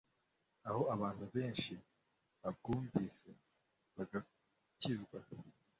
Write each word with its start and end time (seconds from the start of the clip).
aho 0.67 0.81
abantu 0.95 1.23
beshi 1.33 1.73
babwumvise 2.41 3.29
bagakizwa 3.95 5.19